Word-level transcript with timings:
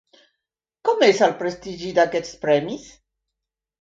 Com 0.89 1.03
és 1.09 1.21
el 1.27 1.35
prestigi 1.43 1.93
d'aquests 1.99 2.33
premis? 2.47 2.89